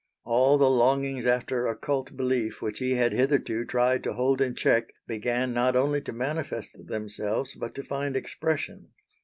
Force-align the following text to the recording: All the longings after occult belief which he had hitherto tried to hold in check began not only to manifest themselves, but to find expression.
All 0.23 0.57
the 0.57 0.67
longings 0.67 1.27
after 1.27 1.67
occult 1.67 2.17
belief 2.17 2.59
which 2.59 2.79
he 2.79 2.95
had 2.95 3.11
hitherto 3.13 3.65
tried 3.65 4.03
to 4.03 4.13
hold 4.13 4.41
in 4.41 4.55
check 4.55 4.91
began 5.05 5.53
not 5.53 5.75
only 5.75 6.01
to 6.01 6.11
manifest 6.11 6.75
themselves, 6.87 7.53
but 7.53 7.75
to 7.75 7.83
find 7.83 8.15
expression. 8.15 8.93